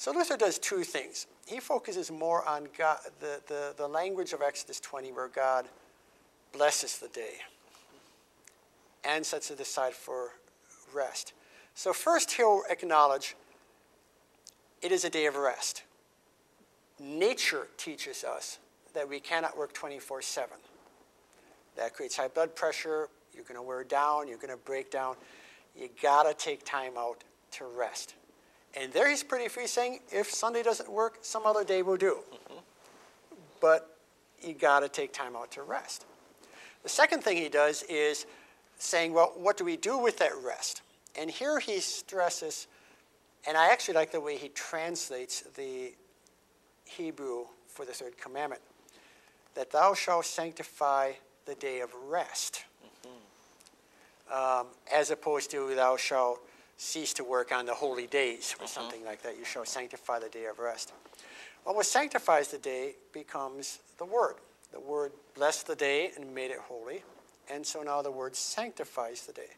So 0.01 0.13
Luther 0.13 0.39
does 0.39 0.59
two 0.59 0.83
things. 0.83 1.27
He 1.47 1.61
focuses 1.61 2.11
more 2.11 2.43
on 2.49 2.69
God, 2.79 3.01
the, 3.21 3.43
the, 3.49 3.75
the 3.77 3.87
language 3.87 4.33
of 4.33 4.41
Exodus 4.41 4.81
20, 4.81 5.13
where 5.13 5.29
God 5.29 5.67
blesses 6.55 6.97
the 6.97 7.09
day 7.09 7.35
and 9.05 9.27
sets 9.27 9.51
it 9.51 9.61
aside 9.61 9.93
for 9.93 10.31
rest. 10.95 11.35
So, 11.75 11.93
first, 11.93 12.33
he'll 12.33 12.63
acknowledge 12.71 13.37
it 14.81 14.91
is 14.91 15.05
a 15.05 15.11
day 15.11 15.27
of 15.27 15.37
rest. 15.37 15.83
Nature 16.99 17.69
teaches 17.77 18.25
us 18.25 18.59
that 18.95 19.07
we 19.07 19.21
cannot 19.21 19.55
work 19.55 19.75
24 19.75 20.23
7. 20.23 20.49
That 21.77 21.93
creates 21.93 22.17
high 22.17 22.29
blood 22.29 22.57
pressure. 22.57 23.11
You're 23.35 23.45
going 23.45 23.57
to 23.57 23.63
wear 23.63 23.85
down. 23.85 24.29
You're 24.29 24.39
going 24.39 24.49
to 24.49 24.65
break 24.65 24.91
down. 24.91 25.17
You 25.77 25.91
got 26.01 26.23
to 26.23 26.33
take 26.33 26.65
time 26.65 26.93
out 26.97 27.23
to 27.51 27.67
rest. 27.67 28.15
And 28.77 28.93
there 28.93 29.09
he's 29.09 29.23
pretty 29.23 29.49
free 29.49 29.67
saying, 29.67 30.01
if 30.13 30.31
Sunday 30.31 30.63
doesn't 30.63 30.91
work, 30.91 31.19
some 31.23 31.45
other 31.45 31.65
day 31.65 31.83
will 31.83 31.97
do. 31.97 32.19
Mm-hmm. 32.33 32.59
But 33.61 33.97
you 34.41 34.55
got 34.55 34.81
to 34.81 34.89
take 34.89 35.13
time 35.13 35.37
out 35.37 35.51
to 35.53 35.63
rest. 35.63 36.07
The 36.83 36.89
second 36.89 37.23
thing 37.23 37.37
he 37.37 37.49
does 37.49 37.83
is 37.85 38.27
saying, 38.79 39.13
well, 39.13 39.33
what 39.37 39.57
do 39.57 39.65
we 39.65 39.77
do 39.77 39.99
with 39.99 40.19
that 40.19 40.33
rest? 40.43 40.83
And 41.19 41.31
here 41.31 41.59
he 41.59 41.81
stresses, 41.81 42.69
and 43.47 43.57
I 43.57 43.71
actually 43.73 43.95
like 43.95 44.13
the 44.13 44.21
way 44.21 44.37
he 44.37 44.49
translates 44.49 45.43
the 45.57 45.93
Hebrew 46.85 47.47
for 47.67 47.85
the 47.85 47.93
third 47.93 48.17
commandment, 48.17 48.63
that 49.55 49.71
thou 49.71 49.95
shalt 49.95 50.25
sanctify 50.25 51.13
the 51.45 51.55
day 51.57 51.81
of 51.81 51.91
rest, 52.09 52.65
mm-hmm. 53.05 54.61
um, 54.61 54.69
as 54.93 55.11
opposed 55.11 55.51
to 55.51 55.75
thou 55.75 55.97
shalt 55.97 56.41
cease 56.81 57.13
to 57.13 57.23
work 57.23 57.53
on 57.53 57.67
the 57.67 57.75
holy 57.75 58.07
days 58.07 58.55
or 58.59 58.65
mm-hmm. 58.65 58.81
something 58.81 59.05
like 59.05 59.23
that. 59.23 59.37
You 59.37 59.45
shall 59.45 59.67
sanctify 59.67 60.19
the 60.19 60.31
day 60.31 60.47
of 60.47 60.59
rest. 60.59 60.93
Well, 61.65 61.75
what 61.75 61.85
sanctifies 61.85 62.49
the 62.49 62.59
day 62.59 62.95
becomes 63.13 63.81
the 63.99 64.07
word. 64.07 64.37
The 64.73 64.81
word 64.81 65.13
blessed 65.35 65.67
the 65.67 65.77
day 65.77 66.13
and 66.17 66.35
made 66.35 66.51
it 66.51 66.59
holy. 66.59 67.03
And 67.51 67.67
so 67.67 67.83
now 67.83 68.01
the 68.01 68.11
word 68.11 68.35
sanctifies 68.35 69.27
the 69.27 69.35
day. 69.35 69.51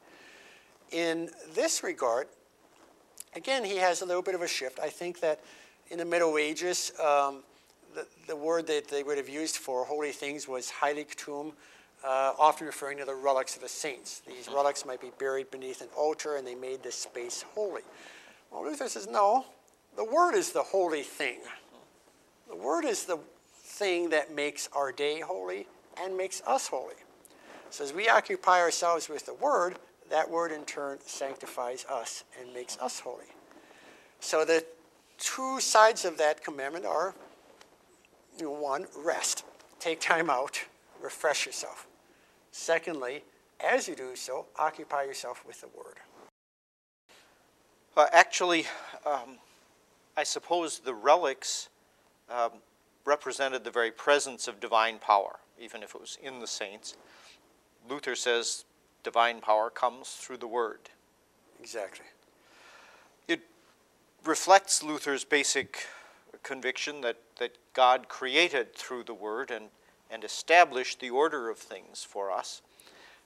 In 0.90 1.30
this 1.54 1.84
regard, 1.84 2.26
again, 3.36 3.64
he 3.64 3.76
has 3.76 4.02
a 4.02 4.04
little 4.04 4.22
bit 4.22 4.34
of 4.34 4.42
a 4.42 4.48
shift. 4.48 4.80
I 4.80 4.88
think 4.88 5.20
that 5.20 5.40
in 5.90 5.98
the 5.98 6.04
Middle 6.04 6.38
Ages, 6.38 6.90
um, 6.98 7.44
the, 7.94 8.04
the 8.26 8.36
word 8.36 8.66
that 8.66 8.88
they 8.88 9.04
would 9.04 9.16
have 9.16 9.28
used 9.28 9.58
for 9.58 9.84
holy 9.84 10.10
things 10.10 10.48
was 10.48 10.72
heiligtum, 10.72 11.52
uh, 12.04 12.32
often 12.38 12.66
referring 12.66 12.98
to 12.98 13.04
the 13.04 13.14
relics 13.14 13.56
of 13.56 13.62
the 13.62 13.68
saints. 13.68 14.22
These 14.26 14.48
relics 14.48 14.84
might 14.84 15.00
be 15.00 15.10
buried 15.18 15.50
beneath 15.50 15.80
an 15.80 15.88
altar 15.96 16.36
and 16.36 16.46
they 16.46 16.54
made 16.54 16.82
this 16.82 16.96
space 16.96 17.44
holy. 17.54 17.82
Well, 18.50 18.64
Luther 18.64 18.88
says, 18.88 19.06
no, 19.06 19.46
the 19.96 20.04
word 20.04 20.34
is 20.34 20.52
the 20.52 20.62
holy 20.62 21.02
thing. 21.02 21.38
The 22.48 22.56
word 22.56 22.84
is 22.84 23.04
the 23.04 23.18
thing 23.50 24.10
that 24.10 24.34
makes 24.34 24.68
our 24.72 24.92
day 24.92 25.20
holy 25.20 25.66
and 26.02 26.16
makes 26.16 26.42
us 26.46 26.68
holy. 26.68 26.94
So 27.70 27.84
as 27.84 27.92
we 27.92 28.08
occupy 28.08 28.60
ourselves 28.60 29.08
with 29.08 29.24
the 29.24 29.34
word, 29.34 29.76
that 30.10 30.30
word 30.30 30.52
in 30.52 30.64
turn 30.64 30.98
sanctifies 31.06 31.86
us 31.86 32.24
and 32.38 32.52
makes 32.52 32.76
us 32.78 33.00
holy. 33.00 33.24
So 34.20 34.44
the 34.44 34.64
two 35.18 35.60
sides 35.60 36.04
of 36.04 36.18
that 36.18 36.44
commandment 36.44 36.84
are 36.84 37.14
you 38.38 38.44
know, 38.44 38.52
one, 38.52 38.86
rest, 38.96 39.44
take 39.78 40.00
time 40.00 40.28
out, 40.28 40.60
refresh 41.00 41.46
yourself. 41.46 41.86
Secondly, 42.52 43.24
as 43.60 43.88
you 43.88 43.96
do 43.96 44.14
so, 44.14 44.46
occupy 44.58 45.02
yourself 45.02 45.44
with 45.46 45.60
the 45.60 45.68
word. 45.68 45.96
Uh, 47.96 48.06
actually, 48.12 48.66
um, 49.04 49.38
I 50.16 50.22
suppose 50.22 50.78
the 50.78 50.94
relics 50.94 51.70
um, 52.30 52.52
represented 53.04 53.64
the 53.64 53.70
very 53.70 53.90
presence 53.90 54.48
of 54.48 54.60
divine 54.60 54.98
power, 54.98 55.40
even 55.60 55.82
if 55.82 55.94
it 55.94 56.00
was 56.00 56.18
in 56.22 56.38
the 56.38 56.46
saints. 56.46 56.96
Luther 57.88 58.14
says 58.14 58.64
divine 59.02 59.40
power 59.40 59.70
comes 59.70 60.10
through 60.10 60.36
the 60.38 60.46
Word. 60.46 60.78
Exactly. 61.60 62.06
It 63.28 63.40
reflects 64.24 64.82
Luther's 64.82 65.24
basic 65.24 65.86
conviction 66.42 67.00
that, 67.00 67.16
that 67.38 67.56
God 67.72 68.08
created 68.08 68.74
through 68.74 69.04
the 69.04 69.14
Word 69.14 69.50
and, 69.50 69.66
and 70.12 70.22
establish 70.22 70.96
the 70.96 71.10
order 71.10 71.48
of 71.48 71.58
things 71.58 72.04
for 72.04 72.30
us. 72.30 72.60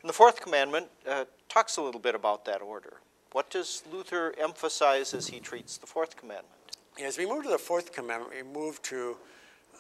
And 0.00 0.08
the 0.08 0.14
fourth 0.14 0.40
commandment 0.40 0.86
uh, 1.08 1.24
talks 1.48 1.76
a 1.76 1.82
little 1.82 2.00
bit 2.00 2.14
about 2.14 2.44
that 2.44 2.62
order. 2.62 2.98
What 3.32 3.50
does 3.50 3.82
Luther 3.92 4.34
emphasize 4.40 5.12
as 5.12 5.26
he 5.26 5.40
treats 5.40 5.76
the 5.76 5.86
fourth 5.86 6.16
commandment? 6.16 6.54
As 7.02 7.18
we 7.18 7.26
move 7.26 7.42
to 7.42 7.50
the 7.50 7.58
fourth 7.58 7.92
commandment, 7.92 8.32
we 8.34 8.42
move 8.58 8.80
to 8.82 9.16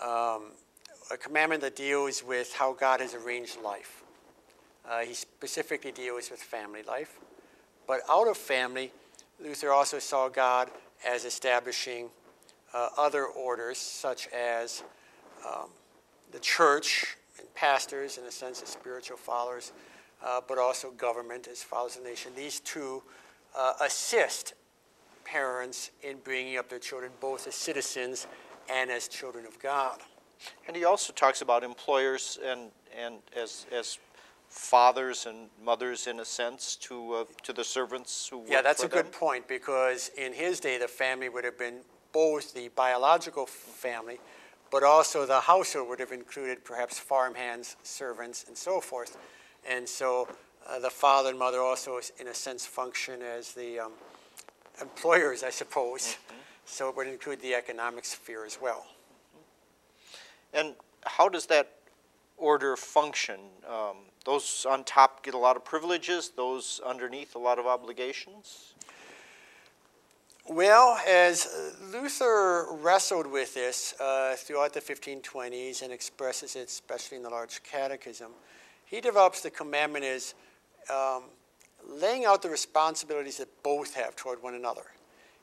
um, 0.02 0.42
a 1.10 1.16
commandment 1.16 1.62
that 1.62 1.76
deals 1.76 2.22
with 2.22 2.52
how 2.52 2.72
God 2.72 3.00
has 3.00 3.14
arranged 3.14 3.58
life. 3.62 4.02
Uh, 4.88 5.00
he 5.00 5.14
specifically 5.14 5.92
deals 5.92 6.30
with 6.30 6.40
family 6.40 6.82
life. 6.82 7.18
But 7.86 8.00
out 8.10 8.28
of 8.28 8.36
family, 8.36 8.92
Luther 9.40 9.70
also 9.70 9.98
saw 9.98 10.28
God 10.28 10.70
as 11.06 11.24
establishing 11.24 12.08
uh, 12.74 12.88
other 12.98 13.24
orders, 13.24 13.78
such 13.78 14.28
as 14.28 14.82
um, 15.46 15.70
the 16.32 16.38
church 16.38 17.16
and 17.38 17.52
pastors, 17.54 18.18
in 18.18 18.24
a 18.24 18.30
sense, 18.30 18.62
as 18.62 18.68
spiritual 18.68 19.16
followers, 19.16 19.72
uh, 20.24 20.40
but 20.46 20.58
also 20.58 20.90
government 20.92 21.48
as 21.50 21.62
fathers 21.62 21.96
of 21.96 22.02
the 22.02 22.08
nation. 22.08 22.32
These 22.36 22.60
two 22.60 23.02
uh, 23.56 23.74
assist 23.80 24.54
parents 25.24 25.90
in 26.02 26.18
bringing 26.24 26.56
up 26.56 26.68
their 26.68 26.78
children, 26.78 27.10
both 27.20 27.46
as 27.46 27.54
citizens 27.54 28.26
and 28.70 28.90
as 28.90 29.08
children 29.08 29.44
of 29.46 29.58
God. 29.58 29.98
And 30.66 30.76
he 30.76 30.84
also 30.84 31.12
talks 31.12 31.40
about 31.42 31.64
employers 31.64 32.38
and, 32.44 32.70
and 32.96 33.16
as, 33.34 33.66
as 33.72 33.98
fathers 34.48 35.26
and 35.26 35.48
mothers, 35.64 36.06
in 36.06 36.20
a 36.20 36.24
sense, 36.24 36.76
to, 36.76 37.12
uh, 37.14 37.24
to 37.42 37.52
the 37.52 37.64
servants 37.64 38.28
who 38.28 38.44
Yeah, 38.48 38.62
that's 38.62 38.84
a 38.84 38.88
them. 38.88 39.02
good 39.02 39.12
point 39.12 39.48
because 39.48 40.10
in 40.16 40.32
his 40.32 40.60
day, 40.60 40.78
the 40.78 40.88
family 40.88 41.28
would 41.28 41.44
have 41.44 41.58
been 41.58 41.80
both 42.12 42.54
the 42.54 42.68
biological 42.68 43.46
family, 43.46 44.18
but 44.70 44.82
also 44.82 45.26
the 45.26 45.40
household 45.40 45.88
would 45.88 46.00
have 46.00 46.12
included 46.12 46.64
perhaps 46.64 46.98
farmhands, 46.98 47.76
servants, 47.82 48.44
and 48.48 48.56
so 48.56 48.80
forth. 48.80 49.16
And 49.68 49.88
so 49.88 50.28
uh, 50.68 50.78
the 50.78 50.90
father 50.90 51.30
and 51.30 51.38
mother 51.38 51.60
also, 51.60 52.00
in 52.18 52.28
a 52.28 52.34
sense, 52.34 52.66
function 52.66 53.22
as 53.22 53.52
the 53.52 53.80
um, 53.80 53.92
employers, 54.80 55.42
I 55.42 55.50
suppose. 55.50 56.02
Mm-hmm. 56.02 56.36
So 56.64 56.88
it 56.88 56.96
would 56.96 57.06
include 57.06 57.40
the 57.40 57.54
economic 57.54 58.04
sphere 58.04 58.44
as 58.44 58.58
well. 58.60 58.86
And 60.52 60.74
how 61.04 61.28
does 61.28 61.46
that 61.46 61.70
order 62.36 62.76
function? 62.76 63.38
Um, 63.68 63.96
those 64.24 64.66
on 64.68 64.82
top 64.84 65.22
get 65.22 65.34
a 65.34 65.38
lot 65.38 65.56
of 65.56 65.64
privileges, 65.64 66.32
those 66.36 66.80
underneath 66.84 67.36
a 67.36 67.38
lot 67.38 67.58
of 67.58 67.66
obligations? 67.66 68.74
Well, 70.48 70.96
as 71.08 71.48
Luther 71.92 72.66
wrestled 72.70 73.26
with 73.26 73.52
this 73.54 73.94
uh, 74.00 74.36
throughout 74.38 74.74
the 74.74 74.80
1520s 74.80 75.82
and 75.82 75.92
expresses 75.92 76.54
it 76.54 76.68
especially 76.68 77.16
in 77.16 77.24
the 77.24 77.30
Large 77.30 77.64
Catechism, 77.64 78.30
he 78.84 79.00
develops 79.00 79.40
the 79.40 79.50
commandment 79.50 80.04
as 80.04 80.34
um, 80.88 81.24
laying 81.84 82.26
out 82.26 82.42
the 82.42 82.48
responsibilities 82.48 83.38
that 83.38 83.48
both 83.64 83.94
have 83.94 84.14
toward 84.14 84.40
one 84.40 84.54
another. 84.54 84.84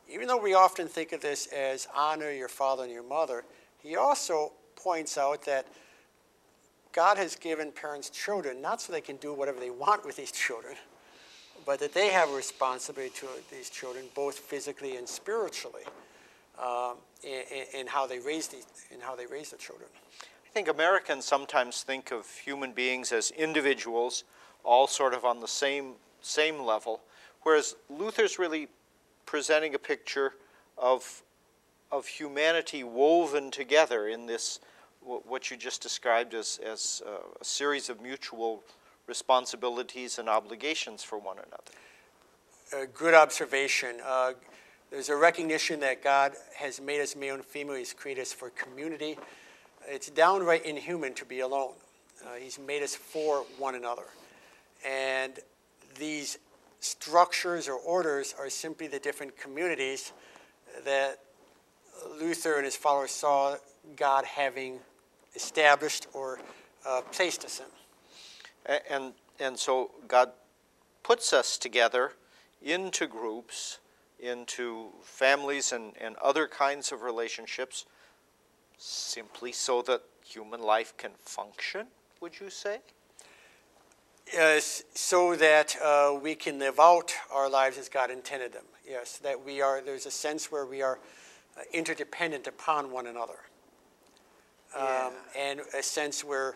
Even 0.09 0.25
though 0.25 0.41
we 0.41 0.53
often 0.53 0.87
think 0.87 1.11
of 1.11 1.19
this 1.19 1.47
as 1.47 1.85
honor 1.93 2.31
your 2.31 2.47
father 2.47 2.83
and 2.83 2.91
your 2.91 3.03
mother, 3.03 3.43
he 3.79 3.97
also 3.97 4.53
points 4.77 5.17
out 5.17 5.43
that 5.43 5.67
God 6.93 7.17
has 7.17 7.35
given 7.35 7.73
parents 7.73 8.09
children 8.09 8.61
not 8.61 8.79
so 8.79 8.93
they 8.93 9.01
can 9.01 9.17
do 9.17 9.33
whatever 9.33 9.59
they 9.59 9.69
want 9.69 10.05
with 10.05 10.15
these 10.15 10.31
children, 10.31 10.75
but 11.65 11.79
that 11.79 11.93
they 11.93 12.09
have 12.09 12.29
a 12.29 12.35
responsibility 12.35 13.13
to 13.19 13.27
these 13.51 13.69
children, 13.69 14.05
both 14.15 14.37
physically 14.37 14.97
and 14.97 15.07
spiritually, 15.07 15.83
um, 16.61 16.97
in, 17.23 17.41
in, 17.73 17.87
how 17.87 18.05
they 18.05 18.19
raise 18.19 18.47
the, 18.47 18.57
in 18.91 18.99
how 18.99 19.15
they 19.15 19.25
raise 19.25 19.49
the 19.49 19.57
children. 19.57 19.89
I 20.21 20.49
think 20.53 20.67
Americans 20.67 21.25
sometimes 21.25 21.83
think 21.83 22.11
of 22.11 22.29
human 22.29 22.73
beings 22.73 23.11
as 23.11 23.31
individuals, 23.31 24.23
all 24.63 24.87
sort 24.87 25.13
of 25.13 25.25
on 25.25 25.39
the 25.39 25.47
same 25.47 25.93
same 26.23 26.59
level, 26.61 27.01
whereas 27.43 27.75
Luther's 27.89 28.39
really 28.39 28.69
presenting 29.25 29.75
a 29.75 29.79
picture 29.79 30.33
of, 30.77 31.21
of 31.91 32.07
humanity 32.07 32.83
woven 32.83 33.51
together 33.51 34.07
in 34.07 34.25
this, 34.25 34.59
what 35.01 35.51
you 35.51 35.57
just 35.57 35.81
described 35.81 36.33
as, 36.33 36.59
as 36.65 37.01
a 37.39 37.43
series 37.43 37.89
of 37.89 38.01
mutual 38.01 38.63
responsibilities 39.07 40.19
and 40.19 40.29
obligations 40.29 41.03
for 41.03 41.17
one 41.17 41.37
another. 41.37 42.83
A 42.83 42.87
good 42.87 43.13
observation. 43.13 43.97
Uh, 44.05 44.33
there's 44.89 45.09
a 45.09 45.15
recognition 45.15 45.79
that 45.81 46.03
God 46.03 46.33
has 46.55 46.79
made 46.79 47.01
us 47.01 47.15
male 47.15 47.35
and 47.35 47.45
female. 47.45 47.75
He's 47.75 47.93
created 47.93 48.21
us 48.21 48.33
for 48.33 48.49
community. 48.51 49.17
It's 49.87 50.09
downright 50.09 50.65
inhuman 50.65 51.13
to 51.15 51.25
be 51.25 51.41
alone. 51.41 51.73
Uh, 52.23 52.35
he's 52.39 52.59
made 52.59 52.83
us 52.83 52.95
for 52.95 53.45
one 53.57 53.75
another. 53.75 54.05
And 54.85 55.33
these 55.97 56.37
structures 56.79 57.67
or 57.67 57.75
orders 57.75 58.33
are 58.37 58.49
simply 58.49 58.87
the 58.87 58.99
different 58.99 59.37
communities 59.37 60.13
that 60.85 61.19
Luther 62.19 62.55
and 62.55 62.65
his 62.65 62.75
followers 62.75 63.11
saw 63.11 63.55
God 63.95 64.25
having 64.25 64.79
established 65.35 66.07
or 66.13 66.39
uh, 66.85 67.01
placed 67.11 67.45
us 67.45 67.59
in. 67.59 67.82
And, 68.65 69.13
and 69.39 69.57
so 69.57 69.91
God 70.07 70.31
puts 71.03 71.33
us 71.33 71.57
together 71.57 72.13
into 72.61 73.07
groups, 73.07 73.79
into 74.19 74.87
families 75.03 75.73
and, 75.73 75.93
and 75.99 76.15
other 76.17 76.47
kinds 76.47 76.91
of 76.91 77.01
relationships, 77.01 77.85
simply 78.77 79.51
so 79.51 79.81
that 79.81 80.01
human 80.25 80.61
life 80.61 80.95
can 80.97 81.11
function, 81.19 81.87
would 82.21 82.39
you 82.39 82.49
say? 82.49 82.79
Yes, 84.31 84.83
so 84.93 85.35
that 85.35 85.75
uh, 85.83 86.17
we 86.21 86.35
can 86.35 86.57
live 86.57 86.79
out 86.79 87.13
our 87.31 87.49
lives 87.49 87.77
as 87.77 87.89
God 87.89 88.09
intended 88.09 88.53
them. 88.53 88.63
Yes, 88.87 89.17
that 89.17 89.45
we 89.45 89.61
are, 89.61 89.81
there's 89.81 90.05
a 90.05 90.11
sense 90.11 90.49
where 90.51 90.65
we 90.65 90.81
are 90.81 90.99
uh, 91.57 91.61
interdependent 91.73 92.47
upon 92.47 92.91
one 92.91 93.07
another. 93.07 93.39
Um, 94.75 95.13
And 95.37 95.61
a 95.77 95.83
sense 95.83 96.23
where 96.23 96.55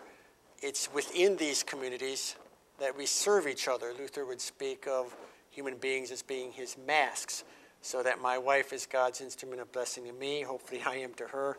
it's 0.62 0.92
within 0.92 1.36
these 1.36 1.62
communities 1.62 2.36
that 2.78 2.96
we 2.96 3.06
serve 3.06 3.46
each 3.46 3.68
other. 3.68 3.92
Luther 3.98 4.24
would 4.24 4.40
speak 4.40 4.86
of 4.86 5.14
human 5.50 5.76
beings 5.76 6.10
as 6.10 6.22
being 6.22 6.52
his 6.52 6.76
masks, 6.86 7.44
so 7.82 8.02
that 8.02 8.20
my 8.20 8.38
wife 8.38 8.72
is 8.72 8.86
God's 8.86 9.20
instrument 9.20 9.60
of 9.60 9.70
blessing 9.72 10.04
to 10.04 10.12
me. 10.12 10.42
Hopefully, 10.42 10.82
I 10.86 10.96
am 10.96 11.14
to 11.14 11.26
her. 11.26 11.58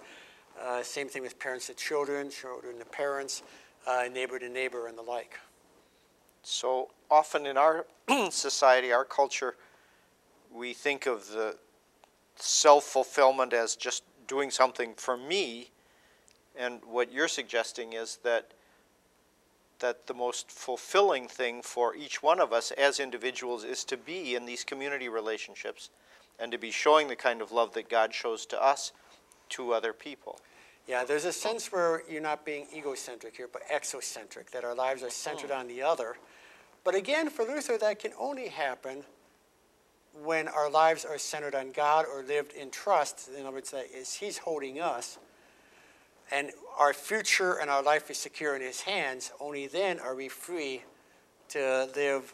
Uh, 0.61 0.83
same 0.83 1.07
thing 1.07 1.21
with 1.21 1.39
parents 1.39 1.67
to 1.67 1.73
children, 1.73 2.29
children 2.29 2.77
to 2.79 2.85
parents, 2.85 3.43
uh, 3.87 4.05
neighbor 4.11 4.39
to 4.39 4.49
neighbor, 4.49 4.87
and 4.87 4.97
the 4.97 5.01
like. 5.01 5.39
So 6.43 6.89
often 7.09 7.45
in 7.45 7.57
our 7.57 7.85
society, 8.29 8.91
our 8.91 9.05
culture, 9.05 9.55
we 10.53 10.73
think 10.73 11.05
of 11.05 11.27
the 11.29 11.57
self 12.35 12.85
fulfillment 12.85 13.53
as 13.53 13.75
just 13.75 14.03
doing 14.27 14.51
something 14.51 14.93
for 14.95 15.17
me. 15.17 15.69
And 16.57 16.81
what 16.85 17.11
you're 17.11 17.27
suggesting 17.27 17.93
is 17.93 18.19
that 18.23 18.51
that 19.79 20.07
the 20.07 20.13
most 20.13 20.51
fulfilling 20.51 21.27
thing 21.27 21.62
for 21.62 21.95
each 21.95 22.21
one 22.21 22.39
of 22.39 22.53
us 22.53 22.71
as 22.71 23.00
individuals 23.00 23.63
is 23.63 23.83
to 23.86 23.98
be 23.98 24.36
in 24.36 24.45
these 24.45 24.63
community 24.63 25.09
relationships 25.09 25.89
and 26.39 26.51
to 26.51 26.57
be 26.57 26.71
showing 26.71 27.07
the 27.07 27.15
kind 27.15 27.41
of 27.41 27.51
love 27.51 27.74
that 27.74 27.89
God 27.89 28.13
shows 28.13 28.45
to 28.48 28.62
us 28.62 28.91
to 29.50 29.74
other 29.74 29.93
people. 29.93 30.39
Yeah, 30.88 31.03
there's 31.03 31.25
a 31.25 31.31
sense 31.31 31.71
where 31.71 32.03
you're 32.09 32.21
not 32.21 32.45
being 32.45 32.65
egocentric 32.75 33.36
here, 33.36 33.50
but 33.51 33.62
exocentric, 33.69 34.50
that 34.51 34.63
our 34.63 34.74
lives 34.74 35.03
are 35.03 35.09
centered 35.09 35.51
hmm. 35.51 35.59
on 35.59 35.67
the 35.67 35.81
other. 35.81 36.15
But 36.83 36.95
again, 36.95 37.29
for 37.29 37.45
Luther, 37.45 37.77
that 37.77 38.00
can 38.00 38.12
only 38.19 38.48
happen 38.48 39.03
when 40.24 40.48
our 40.48 40.69
lives 40.69 41.05
are 41.05 41.17
centered 41.17 41.53
on 41.53 41.71
God 41.71 42.05
or 42.12 42.24
lived 42.24 42.53
in 42.53 42.71
trust. 42.71 43.29
In 43.29 43.45
other 43.45 43.51
words, 43.51 43.71
that 43.71 43.86
is 43.93 44.15
He's 44.15 44.39
holding 44.39 44.79
us, 44.79 45.19
and 46.31 46.51
our 46.77 46.93
future 46.93 47.53
and 47.55 47.69
our 47.69 47.83
life 47.83 48.09
is 48.09 48.17
secure 48.17 48.55
in 48.55 48.62
His 48.62 48.81
hands. 48.81 49.31
Only 49.39 49.67
then 49.67 50.00
are 50.00 50.15
we 50.15 50.29
free 50.29 50.83
to 51.50 51.89
live 51.95 52.33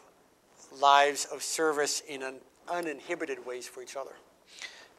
lives 0.80 1.26
of 1.32 1.42
service 1.42 2.02
in 2.06 2.22
an 2.22 2.36
uninhibited 2.68 3.44
ways 3.46 3.66
for 3.66 3.82
each 3.82 3.96
other. 3.96 4.12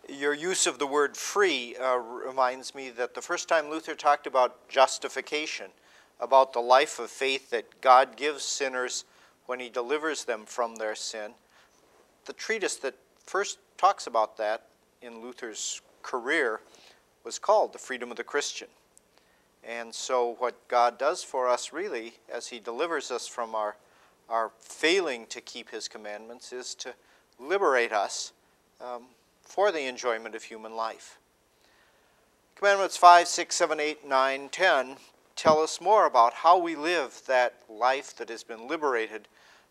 Your 0.10 0.34
use 0.34 0.68
of 0.68 0.80
the 0.80 0.88
word 0.88 1.18
free 1.18 1.76
uh, 1.76 1.98
reminds 1.98 2.74
me 2.74 2.90
that 2.92 3.14
the 3.14 3.22
first 3.22 3.50
time 3.50 3.70
Luther 3.70 3.94
talked 3.94 4.26
about 4.26 4.68
justification, 4.70 5.68
about 6.20 6.54
the 6.54 6.60
life 6.60 7.00
of 7.00 7.10
faith 7.10 7.50
that 7.50 7.82
God 7.82 8.16
gives 8.16 8.44
sinners 8.44 9.06
when 9.46 9.60
he 9.60 9.70
delivers 9.70 10.24
them 10.26 10.46
from 10.46 10.76
their 10.76 10.96
sin, 10.96 11.32
the 12.26 12.34
treatise 12.34 12.78
that 12.78 12.96
first 13.26 13.60
talks 13.78 14.08
about 14.08 14.38
that 14.38 14.68
in 15.02 15.22
Luther's 15.22 15.82
career 16.02 16.62
was 17.24 17.38
called 17.38 17.74
The 17.74 17.80
Freedom 17.80 18.10
of 18.10 18.18
the 18.18 18.24
Christian. 18.24 18.68
And 19.64 19.94
so, 19.94 20.36
what 20.40 20.68
God 20.68 20.98
does 20.98 21.24
for 21.24 21.48
us 21.48 21.74
really, 21.74 22.14
as 22.34 22.48
he 22.48 22.60
delivers 22.60 23.12
us 23.12 23.28
from 23.28 23.54
our, 23.56 23.76
our 24.30 24.52
failing 24.60 25.26
to 25.28 25.42
keep 25.42 25.72
his 25.72 25.88
commandments, 25.88 26.54
is 26.54 26.74
to 26.76 26.94
liberate 27.40 27.92
us. 27.92 28.34
Um, 28.80 29.04
for 29.48 29.72
the 29.72 29.88
enjoyment 29.88 30.36
of 30.36 30.44
human 30.44 30.76
life. 30.76 31.20
Commandments 32.56 32.98
5, 32.98 33.28
6, 33.28 33.56
7, 33.56 33.80
8, 33.80 34.08
9, 34.08 34.50
10 34.50 34.96
tell 35.36 35.62
us 35.62 35.80
more 35.80 36.06
about 36.06 36.34
how 36.34 36.58
we 36.58 36.76
live 36.76 37.22
that 37.28 37.54
life 37.70 38.16
that 38.18 38.30
has 38.30 38.44
been 38.44 38.68
liberated 38.68 39.28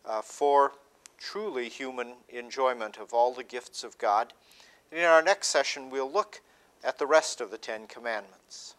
uh, 0.07 0.23
for 0.23 0.73
truly 1.19 1.69
human 1.69 2.15
enjoyment 2.29 2.97
of 2.99 3.13
all 3.13 3.35
the 3.35 3.45
gifts 3.45 3.85
of 3.85 3.99
God. 3.99 4.33
And 4.91 5.01
in 5.01 5.07
our 5.07 5.23
next 5.23 5.49
session, 5.49 5.91
we'll 5.91 6.11
look 6.11 6.41
at 6.83 6.99
the 6.99 7.07
rest 7.07 7.41
of 7.41 7.51
the 7.51 7.59
Ten 7.59 7.87
Commandments. 7.87 8.76